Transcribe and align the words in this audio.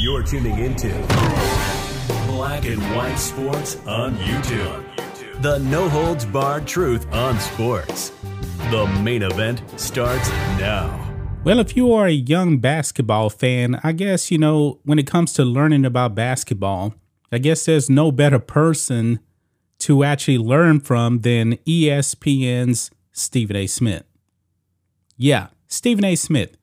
You're 0.00 0.22
tuning 0.22 0.58
into 0.58 0.88
Black 2.26 2.64
and 2.64 2.80
White 2.94 3.16
Sports 3.16 3.76
on 3.86 4.16
YouTube. 4.16 5.42
The 5.42 5.58
no 5.58 5.88
holds 5.88 6.24
barred 6.24 6.66
truth 6.66 7.06
on 7.12 7.38
sports. 7.40 8.12
The 8.70 8.86
main 9.02 9.22
event 9.22 9.62
starts 9.78 10.28
now. 10.58 11.02
Well, 11.44 11.60
if 11.60 11.76
you 11.76 11.92
are 11.92 12.06
a 12.06 12.10
young 12.12 12.58
basketball 12.58 13.30
fan, 13.30 13.78
I 13.84 13.92
guess, 13.92 14.30
you 14.30 14.38
know, 14.38 14.80
when 14.84 14.98
it 14.98 15.06
comes 15.06 15.32
to 15.34 15.44
learning 15.44 15.84
about 15.84 16.14
basketball, 16.14 16.94
I 17.30 17.38
guess 17.38 17.64
there's 17.64 17.88
no 17.88 18.10
better 18.10 18.38
person 18.38 19.20
to 19.80 20.04
actually 20.04 20.38
learn 20.38 20.80
from 20.80 21.20
than 21.20 21.58
ESPN's 21.58 22.90
Stephen 23.12 23.56
A. 23.56 23.66
Smith. 23.66 24.04
Yeah, 25.16 25.48
Stephen 25.68 26.04
A. 26.04 26.16
Smith, 26.16 26.56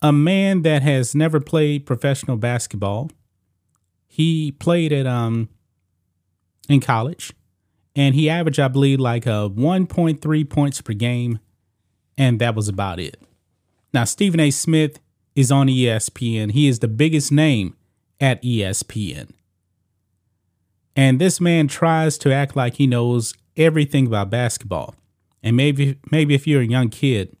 a 0.00 0.12
man 0.12 0.62
that 0.62 0.82
has 0.82 1.14
never 1.14 1.40
played 1.40 1.86
professional 1.86 2.36
basketball. 2.36 3.10
He 4.06 4.52
played 4.52 4.92
at 4.92 5.06
um 5.06 5.48
in 6.68 6.80
college, 6.80 7.32
and 7.96 8.14
he 8.14 8.28
averaged, 8.28 8.60
I 8.60 8.68
believe, 8.68 9.00
like 9.00 9.26
a 9.26 9.32
uh, 9.32 9.48
1.3 9.48 10.50
points 10.50 10.80
per 10.82 10.92
game, 10.92 11.38
and 12.16 12.38
that 12.40 12.54
was 12.54 12.68
about 12.68 13.00
it. 13.00 13.16
Now, 13.94 14.04
Stephen 14.04 14.38
A. 14.38 14.50
Smith 14.50 15.00
is 15.34 15.50
on 15.50 15.68
ESPN. 15.68 16.52
He 16.52 16.68
is 16.68 16.80
the 16.80 16.88
biggest 16.88 17.32
name 17.32 17.74
at 18.20 18.42
ESPN. 18.42 19.30
And 20.94 21.20
this 21.20 21.40
man 21.40 21.68
tries 21.68 22.18
to 22.18 22.34
act 22.34 22.56
like 22.56 22.74
he 22.74 22.86
knows 22.86 23.32
everything 23.56 24.06
about 24.06 24.30
basketball. 24.30 24.96
And 25.42 25.56
maybe 25.56 25.98
maybe 26.10 26.34
if 26.34 26.46
you're 26.46 26.62
a 26.62 26.66
young 26.66 26.88
kid 26.88 27.36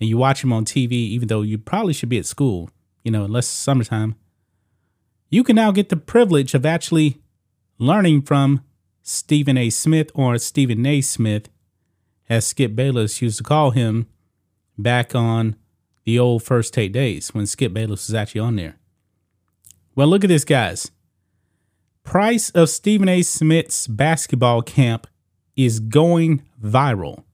and 0.00 0.08
you 0.08 0.16
watch 0.16 0.44
him 0.44 0.52
on 0.52 0.64
TV, 0.64 0.92
even 0.92 1.28
though 1.28 1.42
you 1.42 1.58
probably 1.58 1.92
should 1.92 2.08
be 2.08 2.18
at 2.18 2.26
school, 2.26 2.70
you 3.02 3.10
know, 3.10 3.24
unless 3.24 3.46
summertime, 3.46 4.16
you 5.30 5.44
can 5.44 5.56
now 5.56 5.70
get 5.70 5.88
the 5.88 5.96
privilege 5.96 6.54
of 6.54 6.64
actually 6.64 7.20
learning 7.78 8.22
from 8.22 8.62
Stephen 9.02 9.56
A. 9.56 9.70
Smith 9.70 10.10
or 10.14 10.38
Stephen 10.38 10.84
A. 10.86 11.00
Smith, 11.00 11.48
as 12.28 12.46
Skip 12.46 12.74
Bayless 12.74 13.22
used 13.22 13.38
to 13.38 13.44
call 13.44 13.70
him 13.70 14.06
back 14.76 15.14
on 15.14 15.56
the 16.04 16.18
old 16.18 16.42
first 16.42 16.72
take 16.74 16.92
days 16.92 17.34
when 17.34 17.46
Skip 17.46 17.72
Bayless 17.72 18.08
was 18.08 18.14
actually 18.14 18.40
on 18.40 18.56
there. 18.56 18.76
Well, 19.94 20.08
look 20.08 20.24
at 20.24 20.28
this, 20.28 20.44
guys. 20.44 20.90
Price 22.04 22.50
of 22.50 22.70
Stephen 22.70 23.08
A. 23.08 23.22
Smith's 23.22 23.86
basketball 23.86 24.62
camp 24.62 25.06
is 25.56 25.80
going 25.80 26.42
viral. 26.62 27.24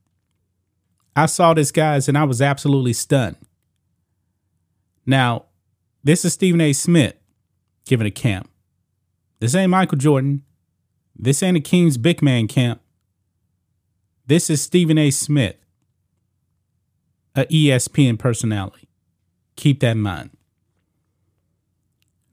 I 1.15 1.27
saw 1.27 1.53
this, 1.53 1.71
guys, 1.71 2.09
and 2.09 2.17
I 2.17 2.25
was 2.25 2.41
absolutely 2.41 2.93
stunned. 2.93 3.37
Now, 5.05 5.45
this 6.03 6.25
is 6.25 6.33
Stephen 6.33 6.59
A. 6.61 6.73
Smith 6.73 7.15
giving 7.85 8.07
a 8.07 8.11
camp. 8.11 8.49
This 9.39 9.55
ain't 9.55 9.69
Michael 9.69 9.97
Jordan. 9.97 10.43
This 11.15 11.41
ain't 11.41 11.57
a 11.57 11.61
King's 11.61 11.97
Big 11.97 12.21
Man 12.21 12.47
camp. 12.47 12.81
This 14.27 14.49
is 14.49 14.61
Stephen 14.61 14.97
A. 14.97 15.11
Smith, 15.11 15.55
a 17.35 17.45
ESPN 17.45 18.17
personality. 18.17 18.89
Keep 19.55 19.81
that 19.81 19.91
in 19.91 20.01
mind. 20.01 20.31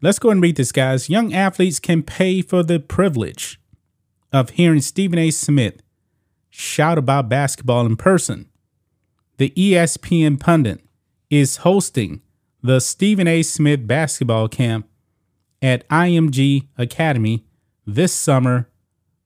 Let's 0.01 0.19
go 0.19 0.31
and 0.31 0.43
read 0.43 0.57
this, 0.57 0.73
guys. 0.73 1.09
Young 1.09 1.33
athletes 1.33 1.79
can 1.79 2.03
pay 2.03 2.43
for 2.43 2.63
the 2.63 2.81
privilege 2.81 3.61
of 4.33 4.51
hearing 4.51 4.81
Stephen 4.81 5.19
A. 5.19 5.31
Smith 5.31 5.83
shout 6.51 6.99
about 6.99 7.29
basketball 7.29 7.87
in 7.87 7.97
person 7.97 8.49
the 9.43 9.53
ESPN 9.57 10.39
pundit, 10.39 10.81
is 11.29 11.57
hosting 11.57 12.23
the 12.63 12.79
Stephen 12.79 13.27
A. 13.27 13.43
Smith 13.43 13.89
basketball 13.89 14.47
camp 14.47 14.87
at 15.61 15.89
IMG 15.89 16.69
Academy 16.79 17.45
this 17.85 18.13
summer 18.13 18.69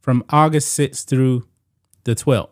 from 0.00 0.24
August 0.30 0.78
6th 0.78 1.04
through 1.04 1.46
the 2.04 2.14
12th. 2.14 2.48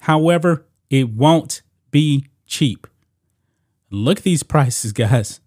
However, 0.00 0.66
it 0.88 1.10
won't 1.10 1.62
be 1.92 2.26
cheap. 2.44 2.88
Look 3.90 4.18
at 4.18 4.24
these 4.24 4.42
prices, 4.54 4.92
guys. 4.92 5.40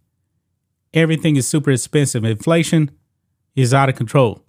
everything 0.93 1.35
is 1.35 1.47
super 1.47 1.71
expensive. 1.71 2.23
Inflation 2.23 2.91
is 3.55 3.73
out 3.73 3.89
of 3.89 3.95
control. 3.95 4.41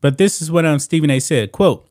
But 0.00 0.18
this 0.18 0.40
is 0.40 0.50
what 0.50 0.64
um, 0.64 0.78
Stephen 0.78 1.10
A. 1.10 1.20
said, 1.20 1.52
quote, 1.52 1.88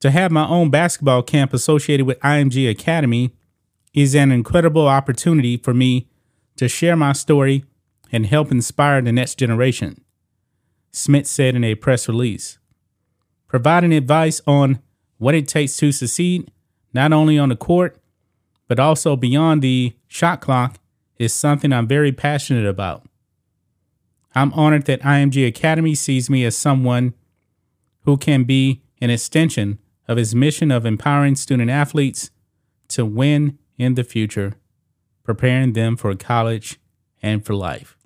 to 0.00 0.10
have 0.10 0.30
my 0.30 0.46
own 0.46 0.70
basketball 0.70 1.22
camp 1.22 1.52
associated 1.52 2.06
with 2.06 2.18
IMG 2.20 2.70
Academy 2.70 3.32
is 3.92 4.14
an 4.14 4.32
incredible 4.32 4.86
opportunity 4.86 5.56
for 5.56 5.74
me 5.74 6.08
to 6.56 6.68
share 6.68 6.96
my 6.96 7.12
story 7.12 7.64
and 8.12 8.26
help 8.26 8.50
inspire 8.50 9.02
the 9.02 9.12
next 9.12 9.36
generation, 9.36 10.02
Smith 10.90 11.26
said 11.26 11.54
in 11.54 11.64
a 11.64 11.74
press 11.74 12.08
release. 12.08 12.58
Providing 13.46 13.92
advice 13.92 14.40
on 14.46 14.80
what 15.18 15.34
it 15.34 15.46
takes 15.46 15.76
to 15.76 15.92
succeed, 15.92 16.50
not 16.94 17.12
only 17.12 17.38
on 17.38 17.50
the 17.50 17.56
court, 17.56 17.99
but 18.70 18.78
also 18.78 19.16
beyond 19.16 19.62
the 19.62 19.92
shot 20.06 20.40
clock 20.40 20.78
is 21.18 21.32
something 21.32 21.72
I'm 21.72 21.88
very 21.88 22.12
passionate 22.12 22.66
about. 22.66 23.04
I'm 24.32 24.52
honored 24.52 24.84
that 24.84 25.00
IMG 25.00 25.44
Academy 25.44 25.96
sees 25.96 26.30
me 26.30 26.44
as 26.44 26.56
someone 26.56 27.14
who 28.02 28.16
can 28.16 28.44
be 28.44 28.80
an 29.00 29.10
extension 29.10 29.80
of 30.06 30.18
his 30.18 30.36
mission 30.36 30.70
of 30.70 30.86
empowering 30.86 31.34
student 31.34 31.68
athletes 31.68 32.30
to 32.90 33.04
win 33.04 33.58
in 33.76 33.94
the 33.94 34.04
future, 34.04 34.54
preparing 35.24 35.72
them 35.72 35.96
for 35.96 36.14
college 36.14 36.78
and 37.20 37.44
for 37.44 37.56
life. 37.56 37.96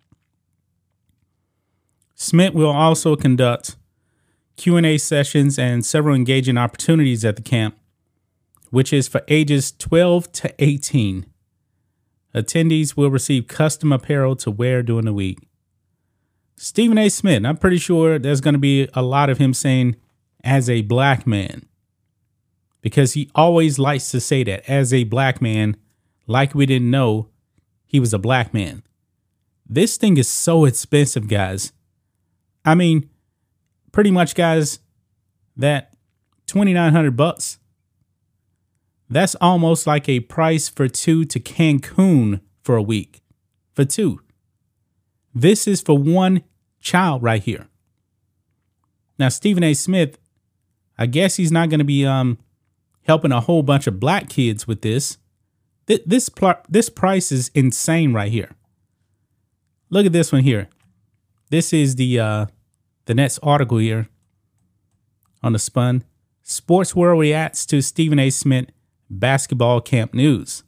Smith 2.15 2.55
will 2.55 2.71
also 2.71 3.17
conduct 3.17 3.77
Q&A 4.57 4.97
sessions 4.97 5.59
and 5.59 5.85
several 5.85 6.17
engaging 6.17 6.57
opportunities 6.57 7.23
at 7.23 7.37
the 7.37 7.43
camp 7.43 7.77
which 8.75 8.93
is 8.93 9.07
for 9.07 9.23
ages 9.29 9.71
12 9.71 10.33
to 10.33 10.55
18. 10.59 11.27
Attendees 12.35 12.97
will 12.97 13.09
receive 13.09 13.47
custom 13.47 13.93
apparel 13.93 14.35
to 14.35 14.51
wear 14.51 14.83
during 14.83 15.05
the 15.05 15.13
week. 15.13 15.39
Stephen 16.57 16.99
A. 16.99 17.09
Smith, 17.09 17.45
I'm 17.45 17.57
pretty 17.57 17.79
sure 17.79 18.19
there's 18.19 18.41
going 18.41 18.55
to 18.55 18.59
be 18.59 18.89
a 18.93 19.01
lot 19.01 19.31
of 19.31 19.39
him 19.39 19.55
saying, 19.55 19.95
as 20.43 20.69
a 20.69 20.83
black 20.83 21.25
man, 21.25 21.67
because 22.81 23.13
he 23.13 23.31
always 23.37 23.79
likes 23.79 24.11
to 24.11 24.21
say 24.21 24.43
that, 24.43 24.69
as 24.69 24.93
a 24.93 25.05
black 25.05 25.41
man, 25.41 25.77
like 26.27 26.53
we 26.53 26.67
didn't 26.67 26.91
know 26.91 27.29
he 27.85 28.01
was 28.01 28.13
a 28.13 28.19
black 28.19 28.53
man. 28.53 28.83
This 29.65 29.97
thing 29.97 30.17
is 30.17 30.29
so 30.29 30.65
expensive, 30.65 31.29
guys. 31.29 31.73
I 32.65 32.75
mean, 32.75 33.09
pretty 33.93 34.11
much, 34.11 34.35
guys, 34.35 34.81
that 35.57 35.95
2900 36.47 37.17
bucks 37.17 37.59
that's 39.09 39.35
almost 39.37 39.87
like 39.87 40.09
a 40.09 40.21
price 40.21 40.69
for 40.69 40.89
two 40.89 41.25
to 41.27 41.41
Cancun 41.41 42.41
for 42.63 42.77
a 42.77 42.83
week. 42.83 43.21
For 43.75 43.85
two. 43.85 44.21
This 45.35 45.67
is 45.67 45.81
for 45.81 45.99
one 45.99 46.43
child 46.81 47.23
right 47.23 47.43
here. 47.43 47.69
Now, 49.19 49.29
Stephen 49.29 49.63
A. 49.63 49.75
Smith, 49.75 50.19
I 50.99 51.07
guess 51.07 51.37
he's 51.37 51.53
not 51.53 51.71
going 51.71 51.79
to 51.79 51.85
be 51.85 52.07
um, 52.07 52.39
helping 53.03 53.33
a 53.33 53.41
whole 53.41 53.63
bunch 53.63 53.87
of 53.87 54.01
black 54.01 54.29
kids 54.29 54.67
with 54.67 54.83
this. 54.83 55.19
Th- 55.87 56.03
this 56.07 56.29
pl- 56.29 56.63
this 56.69 56.89
price 56.89 57.31
is 57.31 57.51
insane 57.55 58.13
right 58.13 58.33
here. 58.33 58.51
Look 59.91 60.07
at 60.07 60.13
this 60.13 60.33
one 60.33 60.43
here. 60.43 60.69
This 61.51 61.73
is 61.73 61.97
the 61.97 62.19
uh, 62.19 62.47
the 63.05 63.15
next 63.15 63.39
article 63.43 63.79
here 63.79 64.09
on 65.43 65.53
the 65.53 65.59
Spun. 65.59 66.05
Sports 66.43 66.95
World 66.95 67.21
reacts 67.21 67.67
to 67.67 67.83
Stephen 67.83 68.19
A. 68.19 68.31
Smith 68.31 68.67
basketball 69.19 69.81
camp 69.81 70.15
news 70.15 70.65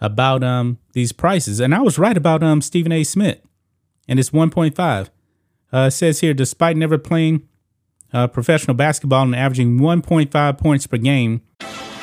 about 0.00 0.44
um 0.44 0.78
these 0.92 1.12
prices, 1.12 1.60
and 1.60 1.74
I 1.74 1.80
was 1.80 1.98
right 1.98 2.16
about 2.16 2.42
um 2.42 2.60
Stephen 2.60 2.92
A. 2.92 3.04
Smith, 3.04 3.40
and 4.08 4.18
it's 4.18 4.30
1.5. 4.30 5.10
Uh, 5.72 5.90
says 5.90 6.20
here, 6.20 6.32
despite 6.32 6.76
never 6.76 6.96
playing 6.96 7.46
uh, 8.12 8.26
professional 8.28 8.74
basketball 8.74 9.22
and 9.24 9.34
averaging 9.34 9.78
1.5 9.78 10.58
points 10.58 10.86
per 10.86 10.96
game. 10.96 11.42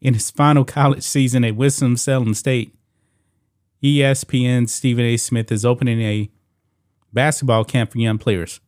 In 0.00 0.14
his 0.14 0.30
final 0.30 0.64
college 0.64 1.02
season 1.02 1.44
at 1.44 1.56
Winston-Salem 1.56 2.34
State, 2.34 2.74
ESPN 3.82 4.68
Stephen 4.68 5.04
A. 5.04 5.16
Smith 5.16 5.50
is 5.50 5.64
opening 5.64 6.00
a 6.00 6.30
basketball 7.12 7.64
camp 7.64 7.92
for 7.92 7.98
young 7.98 8.18
players. 8.18 8.60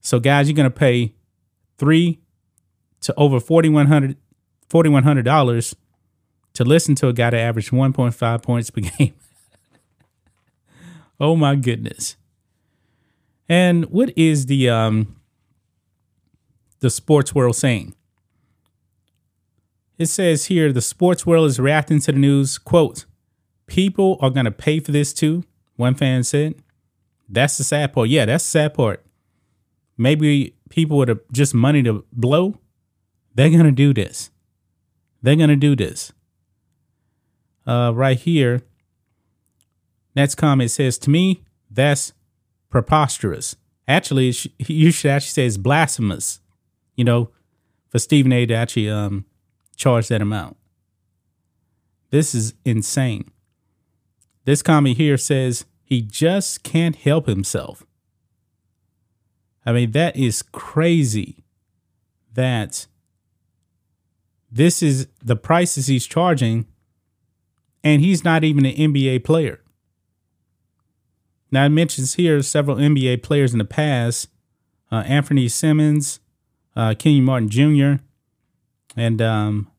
So, 0.00 0.18
guys, 0.20 0.48
you're 0.48 0.56
going 0.56 0.70
to 0.70 0.76
pay 0.76 1.14
three 1.78 2.20
to 3.02 3.14
over 3.16 3.38
$4,100 3.38 4.16
$4, 4.68 5.74
to 6.54 6.64
listen 6.64 6.94
to 6.96 7.08
a 7.08 7.12
guy 7.12 7.30
that 7.30 7.38
averaged 7.38 7.70
1.5 7.70 8.42
points 8.42 8.70
per 8.70 8.80
game. 8.98 9.14
oh, 11.20 11.36
my 11.36 11.54
goodness. 11.54 12.16
And 13.48 13.84
what 13.86 14.12
is 14.16 14.46
the 14.46 14.68
um, 14.68 15.16
the 16.80 16.90
sports 16.90 17.32
world 17.34 17.54
saying? 17.54 17.94
It 19.98 20.06
says 20.06 20.46
here 20.46 20.72
the 20.72 20.82
sports 20.82 21.24
world 21.24 21.46
is 21.46 21.58
reacting 21.58 22.00
to 22.00 22.12
the 22.12 22.18
news. 22.18 22.58
Quote, 22.58 23.06
people 23.66 24.18
are 24.20 24.30
going 24.30 24.44
to 24.44 24.50
pay 24.50 24.80
for 24.80 24.92
this 24.92 25.12
too, 25.12 25.44
one 25.76 25.94
fan 25.94 26.22
said. 26.22 26.54
That's 27.28 27.58
the 27.58 27.64
sad 27.64 27.92
part. 27.92 28.08
Yeah, 28.08 28.26
that's 28.26 28.44
the 28.44 28.50
sad 28.50 28.74
part. 28.74 29.04
Maybe 29.96 30.54
people 30.68 30.98
with 30.98 31.32
just 31.32 31.54
money 31.54 31.82
to 31.82 32.04
blow, 32.12 32.58
they're 33.34 33.50
going 33.50 33.64
to 33.64 33.72
do 33.72 33.94
this. 33.94 34.30
They're 35.22 35.36
going 35.36 35.48
to 35.48 35.56
do 35.56 35.74
this. 35.74 36.12
Uh, 37.66 37.92
right 37.94 38.18
here, 38.18 38.62
next 40.14 40.36
comment 40.36 40.70
says, 40.70 40.98
to 40.98 41.10
me, 41.10 41.42
that's 41.70 42.12
preposterous. 42.70 43.56
Actually, 43.88 44.34
you 44.58 44.90
should 44.90 45.10
actually 45.10 45.30
say 45.30 45.46
it's 45.46 45.56
blasphemous, 45.56 46.40
you 46.94 47.04
know, 47.04 47.30
for 47.88 47.98
Stephen 47.98 48.32
A 48.32 48.46
to 48.46 48.54
actually 48.54 48.90
um, 48.90 49.24
charge 49.76 50.08
that 50.08 50.22
amount. 50.22 50.56
This 52.10 52.34
is 52.34 52.54
insane. 52.64 53.30
This 54.44 54.62
comment 54.62 54.96
here 54.96 55.16
says 55.16 55.66
he 55.82 56.00
just 56.02 56.62
can't 56.62 56.96
help 56.96 57.26
himself. 57.26 57.84
I 59.64 59.72
mean, 59.72 59.90
that 59.92 60.16
is 60.16 60.42
crazy 60.42 61.44
that 62.34 62.86
this 64.50 64.82
is 64.82 65.08
the 65.22 65.36
prices 65.36 65.88
he's 65.88 66.06
charging, 66.06 66.66
and 67.82 68.00
he's 68.00 68.24
not 68.24 68.44
even 68.44 68.64
an 68.64 68.74
NBA 68.74 69.24
player. 69.24 69.60
Now, 71.50 71.66
it 71.66 71.70
mentions 71.70 72.14
here 72.14 72.40
several 72.42 72.76
NBA 72.76 73.22
players 73.22 73.52
in 73.52 73.58
the 73.58 73.64
past 73.64 74.28
uh, 74.90 75.02
Anthony 75.06 75.48
Simons, 75.48 76.20
uh, 76.74 76.94
Kenyon 76.96 77.24
Martin 77.24 77.48
Jr., 77.48 78.02
and 78.96 79.20
um, 79.20 79.70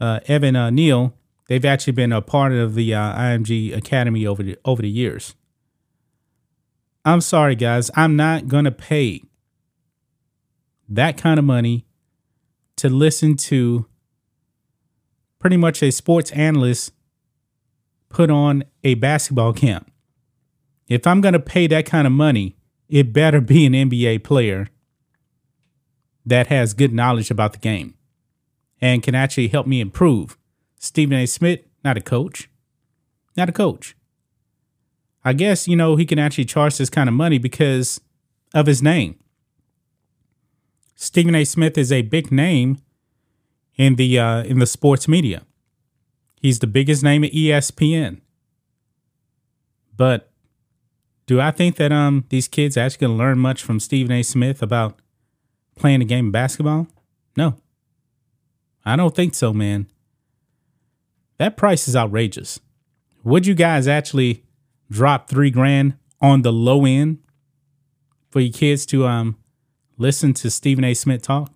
uh, 0.00 0.20
Evan 0.26 0.56
uh, 0.56 0.70
Neal, 0.70 1.14
they've 1.48 1.64
actually 1.64 1.92
been 1.92 2.12
a 2.12 2.20
part 2.20 2.52
of 2.52 2.74
the 2.74 2.92
uh, 2.92 3.14
IMG 3.14 3.74
Academy 3.74 4.26
over 4.26 4.42
the 4.42 4.58
over 4.64 4.82
the 4.82 4.90
years. 4.90 5.34
I'm 7.04 7.20
sorry, 7.20 7.54
guys, 7.54 7.90
I'm 7.94 8.16
not 8.16 8.48
gonna 8.48 8.72
pay 8.72 9.22
that 10.88 11.16
kind 11.16 11.38
of 11.38 11.44
money 11.44 11.86
to 12.76 12.88
listen 12.88 13.36
to 13.36 13.86
pretty 15.38 15.56
much 15.56 15.82
a 15.82 15.92
sports 15.92 16.30
analyst 16.32 16.92
put 18.08 18.30
on 18.30 18.64
a 18.82 18.94
basketball 18.94 19.52
camp. 19.52 19.90
If 20.88 21.06
I'm 21.06 21.20
gonna 21.20 21.40
pay 21.40 21.66
that 21.68 21.86
kind 21.86 22.06
of 22.06 22.12
money, 22.12 22.56
it 22.88 23.12
better 23.12 23.40
be 23.40 23.66
an 23.66 23.72
NBA 23.72 24.24
player 24.24 24.68
that 26.26 26.48
has 26.48 26.74
good 26.74 26.92
knowledge 26.92 27.30
about 27.30 27.52
the 27.52 27.58
game 27.58 27.94
and 28.80 29.02
can 29.02 29.14
actually 29.14 29.48
help 29.48 29.66
me 29.66 29.80
improve. 29.80 30.36
Stephen 30.78 31.16
A. 31.16 31.26
Smith, 31.26 31.60
not 31.84 31.96
a 31.96 32.00
coach. 32.00 32.48
Not 33.36 33.48
a 33.48 33.52
coach. 33.52 33.96
I 35.24 35.32
guess, 35.32 35.66
you 35.66 35.76
know, 35.76 35.96
he 35.96 36.04
can 36.04 36.18
actually 36.18 36.44
charge 36.44 36.76
this 36.76 36.90
kind 36.90 37.08
of 37.08 37.14
money 37.14 37.38
because 37.38 38.00
of 38.52 38.66
his 38.66 38.82
name. 38.82 39.18
Stephen 40.94 41.34
A. 41.34 41.44
Smith 41.44 41.76
is 41.76 41.90
a 41.90 42.02
big 42.02 42.30
name 42.30 42.78
in 43.76 43.96
the 43.96 44.18
uh, 44.18 44.42
in 44.44 44.58
the 44.58 44.66
sports 44.66 45.08
media. 45.08 45.42
He's 46.40 46.58
the 46.58 46.66
biggest 46.66 47.02
name 47.02 47.24
at 47.24 47.32
ESPN. 47.32 48.20
But 49.96 50.30
do 51.26 51.40
I 51.40 51.50
think 51.50 51.76
that 51.76 51.90
um 51.90 52.24
these 52.28 52.48
kids 52.48 52.76
actually 52.76 53.06
gonna 53.06 53.18
learn 53.18 53.38
much 53.38 53.62
from 53.62 53.80
Stephen 53.80 54.12
A. 54.12 54.22
Smith 54.22 54.62
about 54.62 54.98
playing 55.76 56.02
a 56.02 56.04
game 56.04 56.26
of 56.26 56.32
basketball? 56.32 56.86
No. 57.36 57.56
I 58.84 58.96
don't 58.96 59.14
think 59.14 59.34
so, 59.34 59.52
man. 59.52 59.86
That 61.38 61.56
price 61.56 61.88
is 61.88 61.96
outrageous. 61.96 62.60
Would 63.24 63.46
you 63.46 63.54
guys 63.54 63.88
actually 63.88 64.44
drop 64.90 65.28
three 65.28 65.50
grand 65.50 65.94
on 66.20 66.42
the 66.42 66.52
low 66.52 66.84
end 66.84 67.18
for 68.30 68.40
your 68.40 68.52
kids 68.52 68.86
to 68.86 69.06
um 69.06 69.36
listen 69.96 70.34
to 70.34 70.50
Stephen 70.50 70.84
A. 70.84 70.94
Smith 70.94 71.22
talk? 71.22 71.52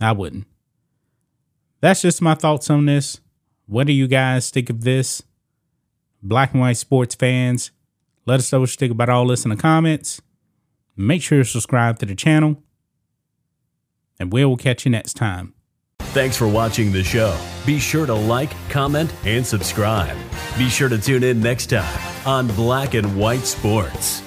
I 0.00 0.12
wouldn't. 0.12 0.46
That's 1.80 2.02
just 2.02 2.22
my 2.22 2.34
thoughts 2.34 2.70
on 2.70 2.86
this. 2.86 3.20
What 3.66 3.86
do 3.86 3.92
you 3.92 4.08
guys 4.08 4.50
think 4.50 4.70
of 4.70 4.82
this? 4.82 5.22
Black 6.22 6.52
and 6.52 6.60
white 6.60 6.76
sports 6.76 7.14
fans, 7.14 7.70
let 8.26 8.40
us 8.40 8.52
know 8.52 8.60
what 8.60 8.70
you 8.70 8.76
think 8.76 8.92
about 8.92 9.08
all 9.08 9.26
this 9.26 9.44
in 9.44 9.50
the 9.50 9.56
comments. 9.56 10.20
Make 10.96 11.22
sure 11.22 11.38
to 11.38 11.44
subscribe 11.44 11.98
to 12.00 12.06
the 12.06 12.14
channel 12.14 12.62
and 14.20 14.32
we 14.32 14.44
will 14.44 14.56
catch 14.56 14.84
you 14.84 14.92
next 14.92 15.14
time. 15.14 15.54
Thanks 15.98 16.36
for 16.36 16.46
watching 16.46 16.92
the 16.92 17.02
show. 17.02 17.36
Be 17.66 17.78
sure 17.78 18.06
to 18.06 18.14
like, 18.14 18.50
comment, 18.68 19.12
and 19.24 19.46
subscribe. 19.46 20.16
Be 20.58 20.68
sure 20.68 20.88
to 20.88 20.98
tune 20.98 21.24
in 21.24 21.40
next 21.40 21.66
time 21.66 22.26
on 22.26 22.46
Black 22.48 22.94
and 22.94 23.16
White 23.16 23.46
Sports. 23.46 24.22